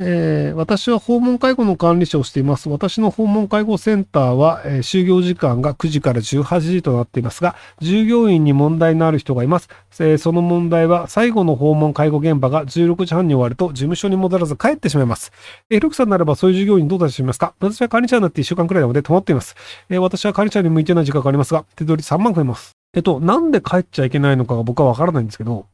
[0.00, 2.68] えー私は訪問介護の管理者をしています。
[2.68, 9.68] 私の訪問介護センターは、えー就業時間が9時から18時となっていますが、従業員に問題のある人がいます。
[10.00, 15.30] えーその問題は、最後の訪問介護現場が16時半に終わると、事務所に戻らず帰ってしまいます。
[15.70, 17.54] えー、ルクさんならばそういう従業員どう対処しますか？
[17.60, 19.54] 私は管理者になって1週間くらいなので止まっています。
[19.90, 22.72] えー私は管理者に向いてない時間がありますが、手取り3万増えます。
[22.96, 25.66] えっと、なんで帰っちゃいけないのかが僕はわからないんですけど、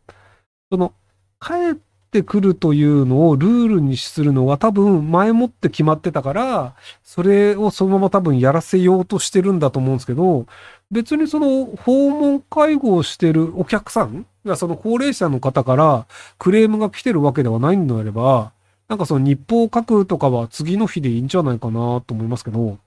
[0.70, 0.92] その、
[1.40, 6.74] 帰っててくるというのをルールにするのは多分前もって決まってたから、
[7.04, 10.46] それをそのまま多分やらせようとしてるんだと思うんですけど、
[10.90, 16.06] 別にその訪問介護をしてるお客さんがその高齢者の方から
[16.38, 18.52] クレームが来てるわけではないのであれば、
[18.88, 22.78] なんかその日報を書くとかは次の日でいいんじゃないかなと思いますけど、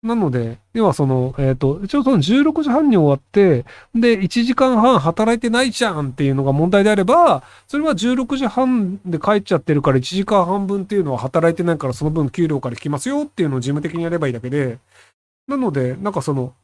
[0.00, 14.78] なので、要はその、えっ、と、一応その16時半に終わって、で、1時間半働いてないじゃんっていうのが問題であれば、それは16時半で帰っちゃってるから1時間半分っていうのは働いてないからその分給料から引きますよっていうのを事務的にやればいいだけで、
[15.48, 16.54] なので、なんかその、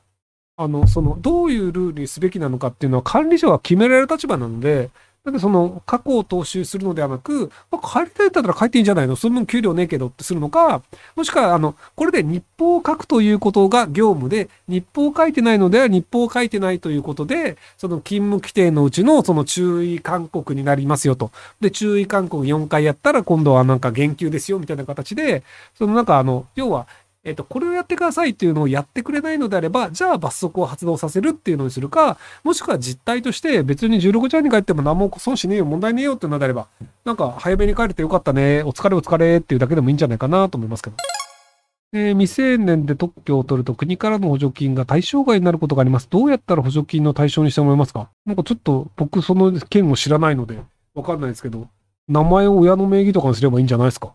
[0.56, 4.90] あの、その、どういうルールにすべきなのかっていうのは管理者は決められる立場なので、
[5.24, 9.16] だってその過去を踏襲するのではなく、まあ、帰りたいんだったら帰っていいんじゃないの？
[9.16, 10.82] その分給料ねえけどってするのか、
[11.16, 21.30] もしくは、あの、これで日報を書くということが業務で、日報を書いてないのでは日報を書いてないということで、その勤務規定のうちのその注意勧告になりますよと。
[21.58, 25.42] で、注意勧告4回やったら今度はなんか減給ですよみたいな形で、
[25.78, 26.86] そのなんかあの、要は、
[27.24, 36.66] えっと、これをやってくださいっていうのをやってくれないのであれば、じゃあ罰則を発動させるっていうのにするか、もしくは実態として別に16時半に帰っても何も損しねえよ、問題ねえよっていうのであれば、
[37.04, 40.96] なんか早めに帰れてよかったね、お疲れお疲れっていうだけでもいいんじゃないかなと思いますけど。
[41.96, 46.08] えー未成年で特許を取ると国からの補助金が対象外になることがあります。
[46.10, 48.08] どうやったら補助金の対象にしてもらえますか？
[48.26, 50.58] なんかちょっと僕その件を知らないので
[50.94, 51.68] わかんないですけど、
[52.08, 54.12] 名前を親の名義とかにすればいいんじゃないですか？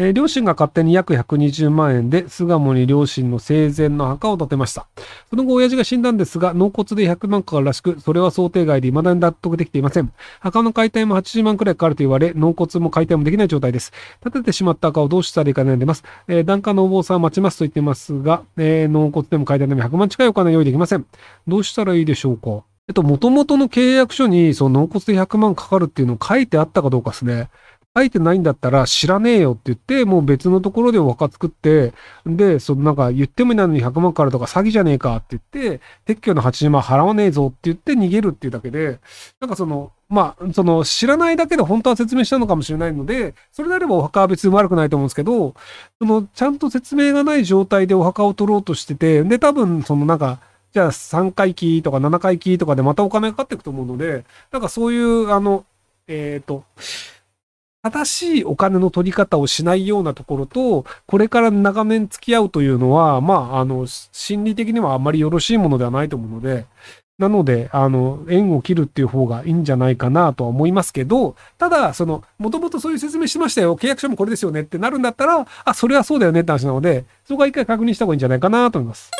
[0.00, 4.86] えー両親が勝手に約120万円で巣鴨に両親の生前の墓を建てました。
[5.28, 10.12] その後、親父が死んだんですが、納骨で100万かかるらしく、それは想定外で未だに納得できていません。
[10.38, 13.92] 墓の解体も80万くらいかかると言われ、納骨も解体もできない状態です。
[14.22, 16.04] 建ててしまった墓をどうしたらいいか悩んでます。
[16.28, 21.06] えー、檀家のお坊さんは待ちますと言ってますが、えー納骨でも解体でも100万近いお金用意できません。
[21.48, 27.50] どうしたらいいでしょうかえっと、元々の契約書に、その納骨で100万かかるっていうのを書いてあったかどうかですね。
[27.98, 31.92] 書いてないんだったら知らねえよって言って、もう別のところでお墓作って、
[32.24, 39.00] で、そのなんか言ってもいないのに100万かかるとか詐欺じゃねえかって言って、撤去の80万払わねえぞって言って逃げるっていうだけで、
[39.40, 45.54] なんかその、まあ、その知らないだけで本当は説明したのかもしれないので、それであればお墓は別に悪くないと思うんですけど、
[46.00, 50.40] そのちゃんと説明がない状態でお墓を取ろうとしてて、で、多分そのなんか、
[50.72, 55.64] じゃあ3回忌とか7回忌とかでまたお金がかかっていくと思うので、なんかそういう、あの、
[56.08, 56.64] えっ、と、
[57.90, 66.66] 正しいお金の取り方をしないようなところと、これから長年付き合うというのは、まあ、あの、心理的にはあんまりよろしいものではないと思うので、
[67.18, 79.10] なので、あの、縁を切るっていう方がいいんじゃないかなとは思いますけど、ただ、その、もともとそういう説明しましたよ、契約書もこれですよねってなるんだったら、あ、それはそうだよねって話なので、そこは一回確認した方がいいんじゃないかなと思います。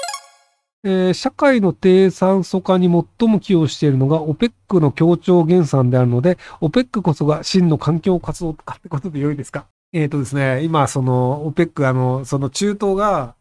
[0.85, 9.67] えー社会の低酸素化に最も寄与しているのが OPEC の協調減産であるので、OPEC こそが真の環境活動家ってことで良いですか？
[9.93, 13.35] えっ、とですね、今、その OPEC、あの、その中東が、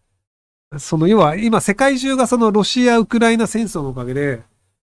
[0.77, 4.41] その要は今世界中がそのロシア・ウクライナ戦争のおかげで、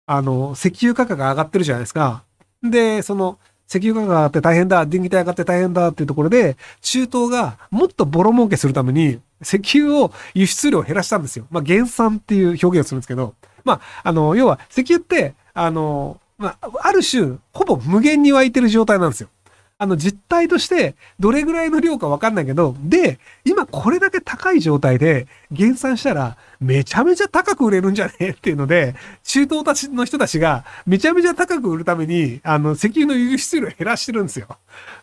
[0.05, 2.23] あの、石油価格が上がってるじゃないですか。
[2.61, 11.47] で、その、石油価格が上がって大変だ、電気代上がって大変だっていうところで、中東がもっとボロ儲けするために、石油を輸出量を減らしたんですよ。
[11.51, 19.29] まあ、減産っていう表現をするんですけど、まあ、あの、要は石油って、あの、まあ、ある種、ほぼ無限に湧いてる状態なんですよ。
[19.77, 34.47] あの、実態として、どれぐらいの量かわかんないけど、で、今これだけ高い状態で減産したら、めちゃめちゃ高く売れるんじゃねえっていうので、中東たちの人たちが、めちゃめちゃ高く売るために、あの、石油の輸出量を減らしてるんですよ。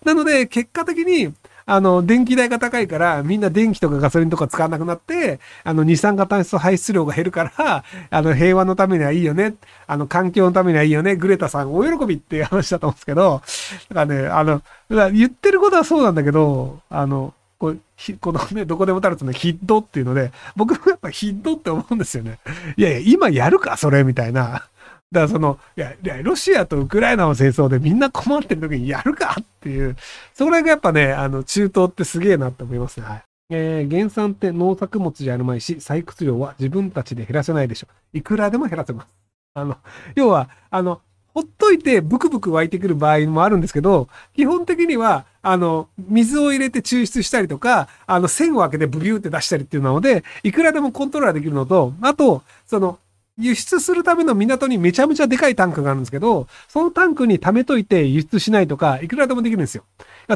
[0.07, 1.35] なので、結果的に、
[1.67, 9.55] あの、電気代が高いから、みんな電気とかガソリンとか使わなくなって、あの、二酸化炭素排出量が減るから、あの、平和のためにはいいよね。
[9.87, 11.17] あの、環境のためにはいいよね。
[11.17, 13.43] グレタさん、お喜びっていう話だと思うんですけど、
[13.91, 14.63] だからね、あの、
[15.11, 17.81] 言ってることはそうなんだけど、あの、こう
[18.21, 22.41] このね、どこでもたるとね、ヒットっていうので、僕もやっぱヒットって思うんですよね。
[22.77, 24.67] いやいや、今やるか、それ、みたいな。
[25.13, 29.97] だからその、いや、いやロシアとウクライナの戦争でみんな困ってる時にやるかっていう、
[30.33, 33.07] それがやっぱね、あの、中東ってすげえなって思いますね。
[33.07, 33.23] はい。
[33.51, 37.89] えー、原産って農作物じゃあるまいし、採掘量は自分たちで減らせないでしょ。
[38.15, 39.09] いくらでも減らせます。
[39.55, 39.77] あの、
[40.15, 41.03] 要は、あの、
[41.35, 52.99] ほっといてブクブク湧いてくる場合もあるんですけど、基本的には、あの、水を入れて抽出したりとか、あの、線を開けてブビューって出したりっていうので、いくらでもコントローラーできるのと、あと、その、
[53.43, 59.85] 輸出するための港にめちゃめちゃでかいタンクがあるんですけど、そのタンクに貯めといて輸出しないとか、いくらでもできるんですよ。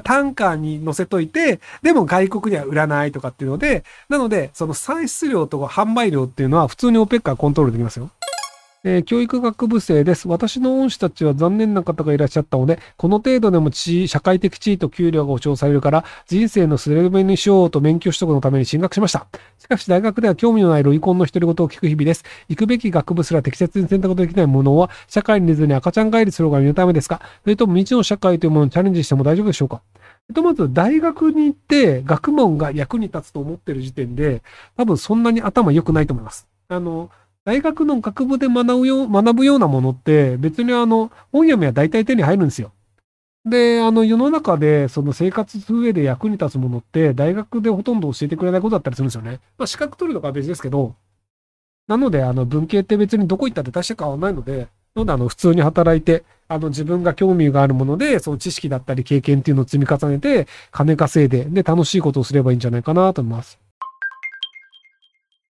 [0.02, 8.10] タンカーに乗せといて、でも外国には売らないとかっていうので、なので、その産出量とか販売量っていうのは普通に OPEC はコントロールできますよ。
[8.88, 10.28] えー、教育学部生です。
[10.28, 19.26] 私の恩師たちは残念な方がいらっしゃったので、この程度でも地社会的地位と給料が保障されるから、人生のスレベにしようと免許取得のために進学しました。
[19.58, 22.22] しかし大学では興味のないロイコンの独り言を聞く日々です。
[22.48, 27.20] 行くべき学部すら適切に選択できないものは、社会に出ずに赤ちゃん帰りする方が見るためですか？
[27.42, 29.82] それとも未知の社会というものにチャレンジしても大丈夫でしょうか？
[30.28, 34.44] えっと、まず、大学に行って、学問が役に立つと思ってる時点で、
[34.76, 36.46] 多分そんなに頭良くないと思います。
[36.68, 37.10] あの、
[37.46, 42.72] 大学の学部で学ぶよ学ぶようなものって、別にあの、本読みは大体手に入るんですよ。
[43.44, 49.38] で、あの、世の中で、その生活する上で役に立つものって、大学でほとんど教えてくれないことだったりするんですよね。
[49.58, 50.96] まあ、資格取るとかは別ですけど、
[51.86, 54.66] なので、あの、文系って別にどこ行ったって大して変わらないので、
[54.96, 63.60] なので、あの、普通に働いて、あの、自分が興味があるもので、その知識だったり経験っていうのを積み重ねて、金稼いで、で、楽しいことをすればいいんじゃないかなと思います。